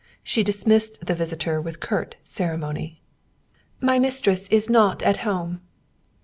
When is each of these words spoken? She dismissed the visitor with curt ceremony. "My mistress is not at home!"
She 0.23 0.41
dismissed 0.41 1.05
the 1.05 1.13
visitor 1.13 1.61
with 1.61 1.79
curt 1.79 2.15
ceremony. 2.23 3.03
"My 3.79 3.99
mistress 3.99 4.47
is 4.47 4.67
not 4.67 5.03
at 5.03 5.17
home!" 5.17 5.61